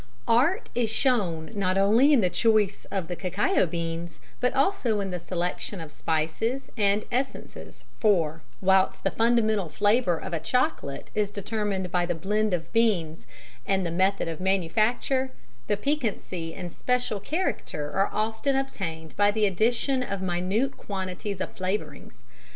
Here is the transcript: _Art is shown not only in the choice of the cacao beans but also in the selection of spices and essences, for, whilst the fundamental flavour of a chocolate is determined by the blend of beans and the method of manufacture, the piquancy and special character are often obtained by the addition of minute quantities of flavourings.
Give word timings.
_Art 0.27 0.67
is 0.73 0.89
shown 0.89 1.51
not 1.53 1.77
only 1.77 2.11
in 2.11 2.21
the 2.21 2.29
choice 2.31 2.85
of 2.85 3.07
the 3.07 3.15
cacao 3.15 3.67
beans 3.67 4.19
but 4.39 4.51
also 4.55 4.99
in 4.99 5.11
the 5.11 5.19
selection 5.19 5.79
of 5.79 5.91
spices 5.91 6.71
and 6.75 7.05
essences, 7.11 7.85
for, 7.99 8.41
whilst 8.61 9.03
the 9.03 9.11
fundamental 9.11 9.69
flavour 9.69 10.17
of 10.17 10.33
a 10.33 10.39
chocolate 10.39 11.11
is 11.13 11.29
determined 11.29 11.91
by 11.91 12.07
the 12.07 12.15
blend 12.15 12.51
of 12.51 12.73
beans 12.73 13.27
and 13.63 13.85
the 13.85 13.91
method 13.91 14.27
of 14.27 14.41
manufacture, 14.41 15.33
the 15.67 15.77
piquancy 15.77 16.55
and 16.55 16.71
special 16.71 17.19
character 17.19 17.91
are 17.91 18.09
often 18.11 18.55
obtained 18.55 19.15
by 19.15 19.29
the 19.29 19.45
addition 19.45 20.01
of 20.01 20.19
minute 20.19 20.77
quantities 20.77 21.39
of 21.39 21.51
flavourings. 21.55 22.23